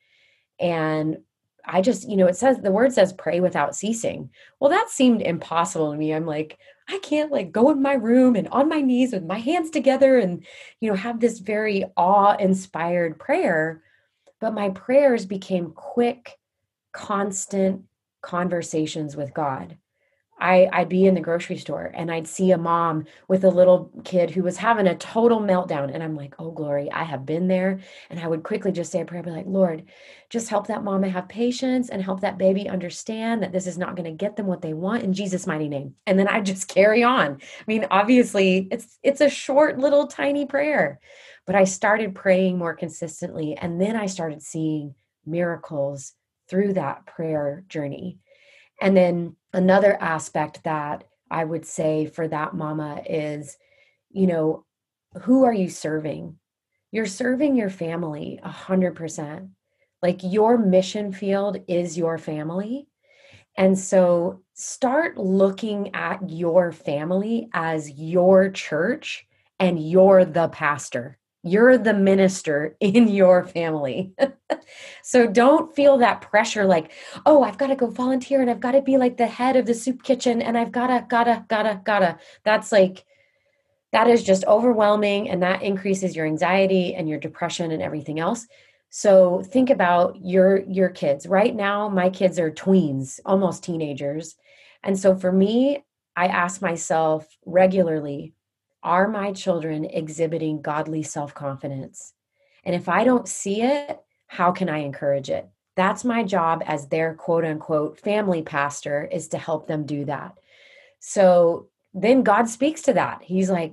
[0.59, 1.19] And
[1.65, 4.31] I just, you know, it says the word says pray without ceasing.
[4.59, 6.15] Well, that seemed impossible to me.
[6.15, 9.39] I'm like, I can't like go in my room and on my knees with my
[9.39, 10.47] hands together and,
[10.81, 13.83] you know, have this very awe inspired prayer.
[14.41, 16.39] But my prayers became quick,
[16.93, 17.83] constant,
[18.23, 19.77] conversations with God.
[20.41, 23.91] I, I'd be in the grocery store and I'd see a mom with a little
[24.05, 25.93] kid who was having a total meltdown.
[25.93, 27.81] And I'm like, oh, glory, I have been there.
[28.09, 29.85] And I would quickly just say a prayer, be like, Lord,
[30.31, 33.97] just help that mama have patience and help that baby understand that this is not
[33.97, 35.95] going to get them what they want in Jesus' mighty name.
[36.07, 37.33] And then I just carry on.
[37.33, 41.01] I mean, obviously, it's it's a short little tiny prayer.
[41.47, 43.57] But I started praying more consistently.
[43.57, 46.15] And then I started seeing miracles
[46.49, 48.19] through that prayer journey.
[48.81, 53.57] And then another aspect that I would say for that mama is,
[54.11, 54.65] you know,
[55.23, 56.39] who are you serving?
[56.91, 59.51] You're serving your family a hundred percent.
[60.03, 62.89] Like your mission field is your family.
[63.57, 69.27] And so start looking at your family as your church
[69.59, 71.19] and you're the pastor.
[71.43, 74.15] You're the minister in your family.
[75.03, 76.93] so don't feel that pressure like,
[77.27, 79.67] oh, I've got to go volunteer and I've got to be like the head of
[79.67, 82.19] the soup kitchen and I've got to, gotta, gotta, gotta.
[82.45, 83.05] That's like,
[83.93, 88.47] that is just overwhelming and that increases your anxiety and your depression and everything else.
[88.91, 91.27] So think about your your kids.
[91.27, 94.37] Right now my kids are tweens, almost teenagers.
[94.83, 95.85] And so for me,
[96.17, 98.33] I ask myself regularly,
[98.83, 102.15] are my children exhibiting godly self confidence?
[102.65, 105.49] And if I don't see it, how can I encourage it?
[105.77, 110.39] That's my job as their quote unquote family pastor is to help them do that.
[111.01, 113.23] So then God speaks to that.
[113.23, 113.73] He's like,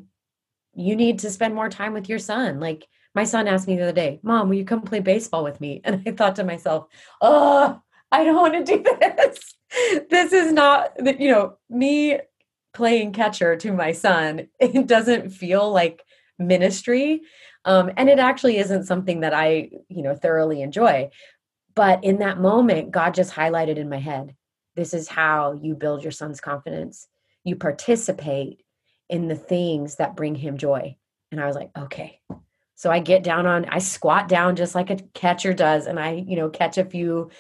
[0.74, 2.60] you need to spend more time with your son.
[2.60, 5.62] Like my son asked me the other day, Mom, will you come play baseball with
[5.62, 5.82] me?
[5.86, 6.88] And I thought to myself,
[7.22, 7.80] Oh,
[8.12, 9.56] I don't want to do this.
[10.10, 12.20] this is not, you know, me
[12.74, 16.04] playing catcher to my son, it doesn't feel like
[16.38, 17.22] ministry.
[17.66, 21.10] Um, and it actually isn't something that I, you know, thoroughly enjoy.
[21.74, 24.36] But in that moment, God just highlighted in my head
[24.76, 27.08] this is how you build your son's confidence.
[27.44, 28.62] You participate
[29.10, 30.98] in the things that bring him joy.
[31.32, 32.20] And I was like, okay.
[32.76, 36.12] So I get down on, I squat down just like a catcher does, and I,
[36.28, 37.32] you know, catch a few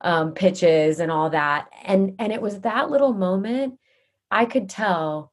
[0.00, 1.68] um, pitches and all that.
[1.82, 3.78] And and it was that little moment
[4.30, 5.32] I could tell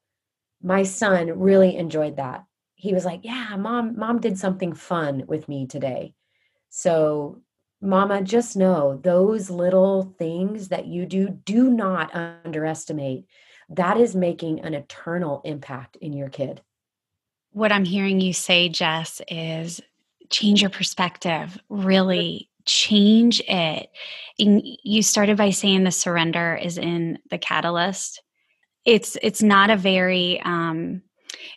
[0.64, 2.46] my son really enjoyed that.
[2.82, 6.14] He was like, "Yeah, mom, mom did something fun with me today."
[6.70, 7.42] So,
[7.82, 13.26] mama, just know those little things that you do do not underestimate.
[13.70, 16.62] That is making an eternal impact in your kid.
[17.52, 19.82] What I'm hearing you say, Jess, is
[20.30, 21.58] change your perspective.
[21.70, 23.90] Really change it.
[24.40, 28.22] And you started by saying the surrender is in the catalyst
[28.86, 31.02] it's it's not a very um,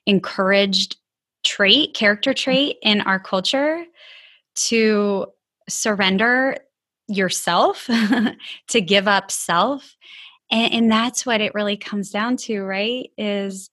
[0.07, 0.97] encouraged
[1.45, 3.85] trait character trait in our culture
[4.55, 5.27] to
[5.69, 6.57] surrender
[7.09, 7.89] yourself
[8.69, 9.97] to give up self.
[10.51, 13.71] And, and that's what it really comes down to right is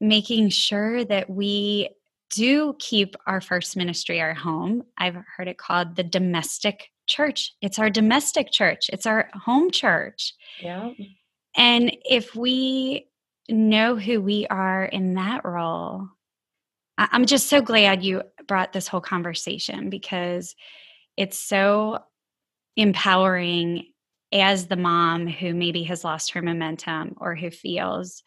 [0.00, 1.90] making sure that we
[2.30, 4.82] do keep our first ministry our home.
[4.98, 7.52] I've heard it called the domestic church.
[7.62, 8.90] It's our domestic church.
[8.92, 10.34] It's our home church.
[10.60, 10.90] Yeah
[11.56, 13.08] and if we
[13.48, 16.08] know who we are in that role,
[16.98, 20.54] I'm just so glad you brought this whole conversation because
[21.16, 21.98] it's so
[22.76, 23.86] empowering
[24.32, 28.22] as the mom who maybe has lost her momentum or who feels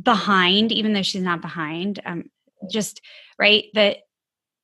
[0.00, 2.00] behind, even though she's not behind.
[2.04, 2.24] Um,
[2.70, 3.00] just
[3.38, 3.98] right that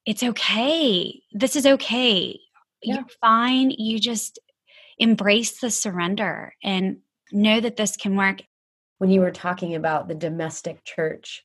[0.07, 1.23] it's okay.
[1.33, 2.39] This is okay.
[2.83, 2.95] Yeah.
[2.95, 3.71] You're fine.
[3.71, 4.39] You just
[4.99, 6.99] embrace the surrender and
[7.33, 8.43] know that this can work.
[8.99, 11.45] When you were talking about the domestic church,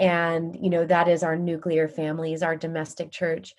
[0.00, 3.54] and you know that is our nuclear families, our domestic church.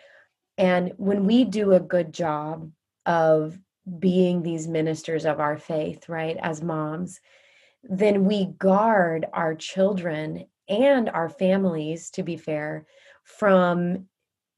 [0.58, 2.71] And when we do a good job
[3.06, 3.58] of
[3.99, 7.21] being these ministers of our faith, right, as moms,
[7.84, 12.86] then we guard our children and our families, to be fair,
[13.23, 14.08] from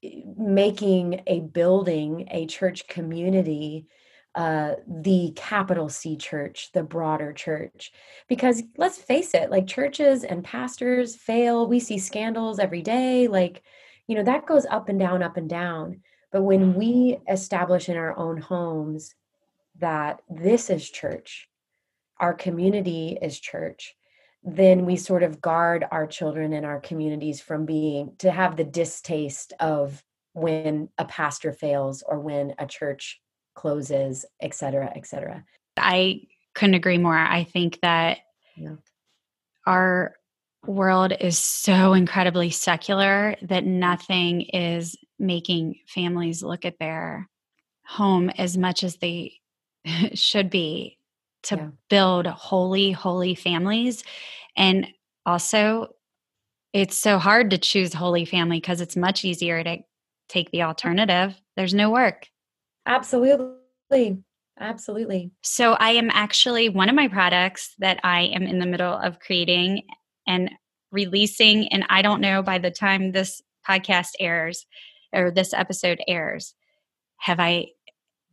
[0.03, 3.87] eh, making a building, a church community
[4.35, 7.91] uh, the capital C church, the broader church.
[8.27, 11.67] Because let's face it, like churches and pastors fail.
[11.67, 13.27] We see scandals every day.
[13.27, 13.61] Like,
[14.07, 16.01] you know, that goes up and down, up and down.
[16.31, 19.13] But when we establish in our own homes
[19.79, 21.47] that this is church,
[22.19, 23.95] our community is church,
[24.43, 28.63] then we sort of guard our children and our communities from being to have the
[28.63, 33.21] distaste of when a pastor fails or when a church
[33.53, 35.43] closes, et cetera, et cetera.
[35.77, 36.21] I
[36.55, 37.17] couldn't agree more.
[37.17, 38.19] I think that
[38.55, 38.75] yeah.
[39.65, 40.15] our
[40.65, 47.29] world is so incredibly secular that nothing is making families look at their
[47.85, 49.39] home as much as they
[50.13, 50.97] should be
[51.43, 51.69] to Yeah.
[51.89, 54.03] build holy, holy families.
[54.55, 54.87] And
[55.25, 55.95] also,
[56.71, 59.79] it's so hard to choose holy family because it's much easier to
[60.29, 61.35] take the alternative.
[61.55, 62.29] There's no work.
[62.85, 64.23] Absolutely.
[64.59, 65.31] Absolutely.
[65.41, 69.19] So, I am actually one of my products that I am in the middle of
[69.19, 69.83] creating
[70.27, 70.51] and
[70.91, 71.67] releasing.
[71.69, 74.65] And I don't know by the time this podcast airs
[75.11, 76.53] or this episode airs,
[77.17, 77.67] have I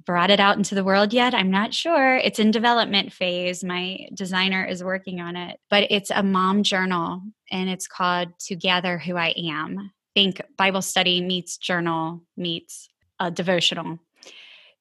[0.04, 1.34] brought it out into the world yet?
[1.34, 2.16] I'm not sure.
[2.16, 3.64] It's in development phase.
[3.64, 8.56] My designer is working on it, but it's a mom journal and it's called To
[8.56, 9.90] Gather Who I Am.
[10.14, 12.88] Think Bible study meets journal meets
[13.18, 13.98] a devotional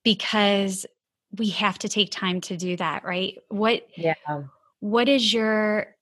[0.09, 0.87] because
[1.37, 3.37] we have to take time to do that, right?
[3.49, 4.15] What Yeah.
[4.79, 5.95] what is your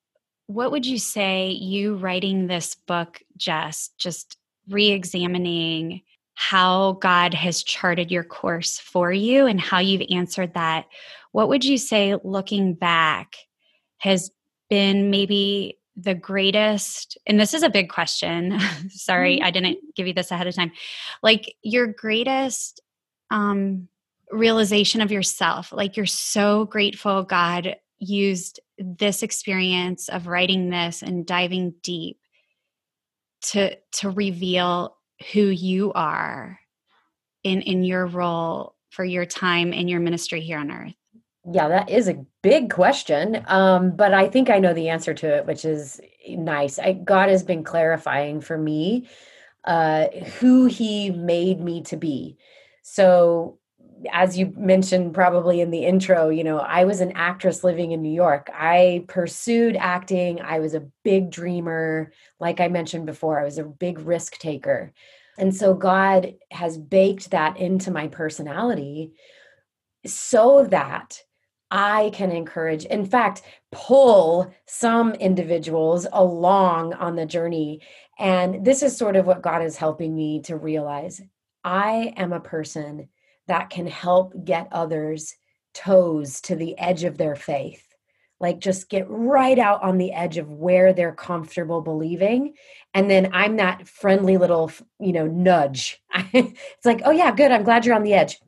[0.46, 4.38] what would you say you writing this book Jess just
[4.70, 6.04] re-examining
[6.36, 10.86] how God has charted your course for you and how you've answered that
[11.34, 13.36] what would you say looking back
[13.98, 14.32] has
[14.70, 18.58] been maybe the greatest and this is a big question
[18.90, 20.72] sorry I didn't give you this ahead of time
[21.22, 22.80] like your greatest
[23.32, 23.90] um
[24.32, 31.26] realization of yourself like you're so grateful God used this experience of writing this and
[31.26, 32.20] diving deep
[33.42, 34.98] to to reveal
[35.34, 36.60] who you are
[37.44, 40.94] in in your role for your time in your ministry here on earth
[41.50, 43.44] Yeah, that is a big question.
[43.48, 46.78] Um, but I think I know the answer to it, which is nice.
[46.78, 49.08] I, God has been clarifying for me
[49.64, 50.08] uh,
[50.40, 52.38] who He made me to be.
[52.84, 53.60] So,
[54.12, 58.02] as you mentioned probably in the intro, you know, I was an actress living in
[58.02, 58.50] New York.
[58.54, 60.42] I pursued acting.
[60.42, 62.12] I was a big dreamer.
[62.40, 64.94] Like I mentioned before, I was a big risk taker.
[65.38, 69.14] And so God has baked that into my personality
[70.06, 71.22] so that
[71.70, 73.42] I can encourage, in fact,
[73.72, 77.82] pull some individuals along on the journey.
[78.18, 81.22] And this is sort of what God is helping me to realize.
[81.64, 83.10] I am a person
[83.48, 85.36] that can help get others
[85.74, 87.84] toes to the edge of their faith.
[88.40, 92.54] Like just get right out on the edge of where they're comfortable believing.
[92.94, 96.00] And then I'm that friendly little, you know, nudge.
[96.34, 97.52] it's like, oh, yeah, good.
[97.52, 98.40] I'm glad you're on the edge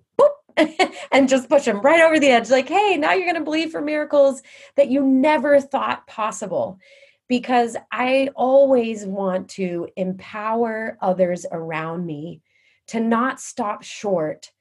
[1.11, 3.71] and just push them right over the edge like hey now you're going to believe
[3.71, 4.41] for miracles
[4.75, 6.79] that you never thought possible
[7.27, 12.41] because i always want to empower others around me
[12.87, 14.51] to not stop short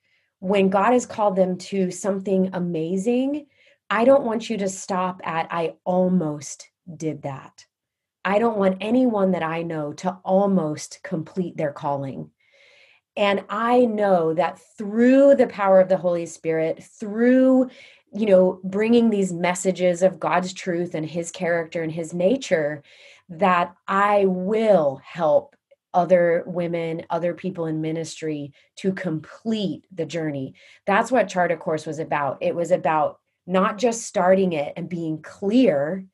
[0.40, 3.46] when god has called them to something amazing
[3.90, 7.66] i don't want you to stop at i almost did that.
[8.24, 12.30] I don't want anyone that i know to almost complete their calling.
[13.16, 17.70] And I know that through the power of the Holy Spirit, through
[18.12, 22.82] you know bringing these messages of God's truth and his character and his nature
[23.28, 25.56] that I will help
[25.94, 30.54] other women, other people in ministry to complete the journey.
[30.86, 32.38] That's what Charter Course was about.
[32.40, 36.04] It was about not just starting it and being clear,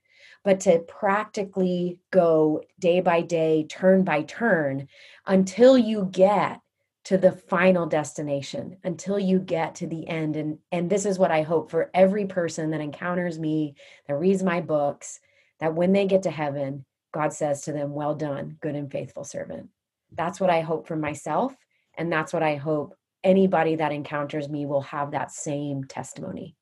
[0.45, 4.89] but to practically go day by day, turn by turn
[5.27, 6.61] until you get
[7.05, 11.31] to the final destination until you get to the end and and this is what
[11.31, 13.75] i hope for every person that encounters me
[14.09, 15.21] that reads my books
[15.61, 16.85] that when they get to heaven
[17.15, 19.71] god says to them well done good and faithful servant.
[20.13, 21.55] That's what i hope for myself
[21.97, 26.55] and that's what i hope anybody that encounters me will have that same testimony.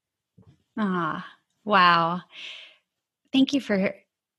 [0.78, 1.26] Ah
[1.64, 2.20] wow.
[3.32, 3.94] Thank you for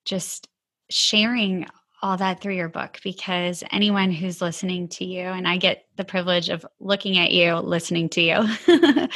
[0.05, 0.47] just
[0.89, 1.65] sharing
[2.03, 6.03] all that through your book because anyone who's listening to you, and I get the
[6.03, 9.07] privilege of looking at you, listening to you,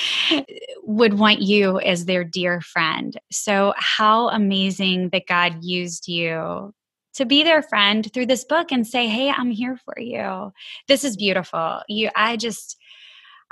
[0.84, 3.20] would want you as their dear friend.
[3.30, 6.74] So, how amazing that God used you
[7.18, 10.54] to be their friend through this book and say, Hey, I'm here for you.
[10.88, 11.82] This is beautiful.
[11.88, 12.78] You, I just,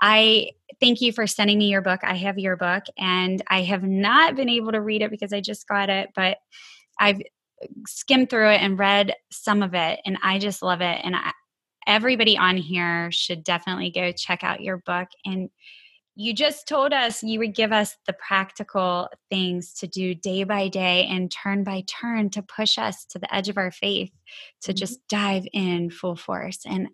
[0.02, 2.02] I thank you for sending me your book.
[2.04, 5.42] I have your book and I have not been able to read it because I
[5.42, 6.38] just got it, but
[7.00, 7.22] I've
[7.88, 11.32] skimmed through it and read some of it and I just love it and I,
[11.88, 15.50] everybody on here should definitely go check out your book and
[16.16, 20.68] you just told us you would give us the practical things to do day by
[20.68, 24.12] day and turn by turn to push us to the edge of our faith
[24.62, 24.78] to mm-hmm.
[24.78, 26.88] just dive in full force and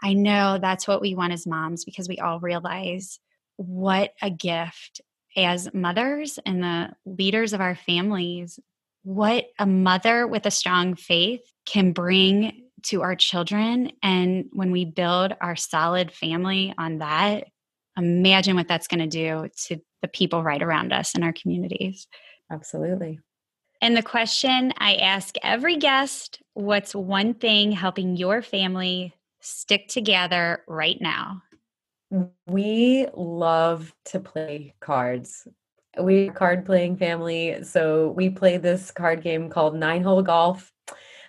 [0.00, 3.18] I know that's what we want as moms because we all realize
[3.56, 5.00] what a gift
[5.36, 8.60] as mothers and the leaders of our families
[9.02, 13.92] what a mother with a strong faith can bring to our children.
[14.02, 17.48] And when we build our solid family on that,
[17.98, 22.06] imagine what that's going to do to the people right around us in our communities.
[22.50, 23.18] Absolutely.
[23.80, 30.64] And the question I ask every guest what's one thing helping your family stick together
[30.66, 31.42] right now?
[32.46, 35.46] We love to play cards.
[35.96, 37.62] We're a card playing family.
[37.62, 40.72] So we play this card game called Nine Hole Golf.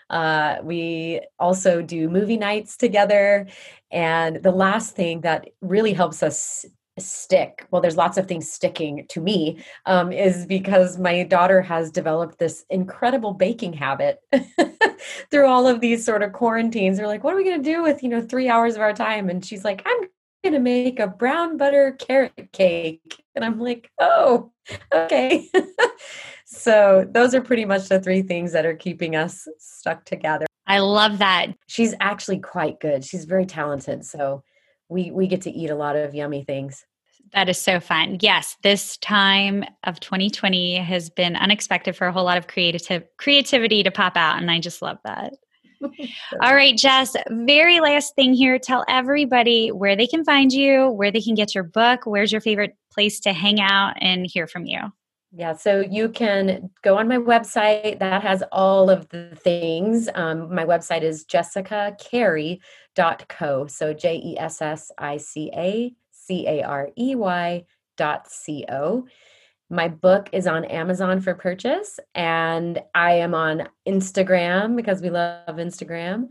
[0.09, 3.47] Uh, we also do movie nights together.
[3.91, 6.65] And the last thing that really helps us
[6.99, 11.91] stick well there's lots of things sticking to me um, is because my daughter has
[11.91, 14.19] developed this incredible baking habit
[15.31, 16.99] through all of these sort of quarantines.
[16.99, 18.93] We're like what are we going to do with you know three hours of our
[18.93, 19.29] time?
[19.29, 20.07] And she's like i'm
[20.43, 23.23] going to make a brown butter carrot cake.
[23.35, 24.51] And i'm like oh
[24.93, 25.49] okay
[26.49, 30.79] so those are pretty much the three things that are keeping us stuck together i
[30.79, 34.43] love that she's actually quite good she's very talented so
[34.89, 36.85] we we get to eat a lot of yummy things.
[37.33, 38.17] That is so fun.
[38.21, 43.83] Yes, this time of 2020 has been unexpected for a whole lot of creative creativity
[43.83, 45.33] to pop out and I just love that.
[46.41, 48.57] All right, Jess, very last thing here.
[48.57, 52.41] Tell everybody where they can find you, where they can get your book, where's your
[52.41, 54.79] favorite place to hang out and hear from you.
[55.31, 57.99] Yeah, so you can go on my website.
[57.99, 60.09] That has all of the things.
[60.15, 63.67] Um, my website is jessicacarey.co.
[63.67, 67.63] So J E S S I C A C A R E Y
[67.95, 69.05] dot C O.
[69.69, 75.57] My book is on Amazon for purchase, and I am on Instagram because we love
[75.57, 76.29] Instagram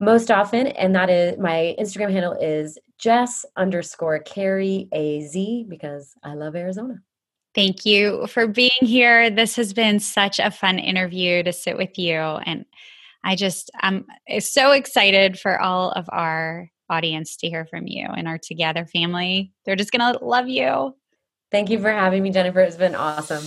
[0.00, 0.66] most often.
[0.66, 5.32] And that is my Instagram handle is Jess underscore Carey AZ
[5.68, 7.02] because I love Arizona.
[7.56, 9.30] Thank you for being here.
[9.30, 12.18] This has been such a fun interview to sit with you.
[12.18, 12.66] And
[13.24, 18.06] I just, I'm eh, so excited for all of our audience to hear from you
[18.06, 19.52] and our Together family.
[19.64, 20.94] They're just going to love you.
[21.50, 22.60] Thank you for having me, Jennifer.
[22.60, 23.46] It's been awesome.